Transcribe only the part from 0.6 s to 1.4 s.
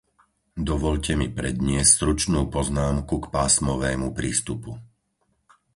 Dovoľte mi